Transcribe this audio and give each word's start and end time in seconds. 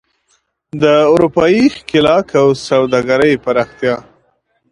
د 0.81 0.83
اروپايي 1.13 1.65
ښکېلاک 1.75 2.27
او 2.41 2.47
سوداګرۍ 2.67 3.33
پراختیا. 3.43 3.95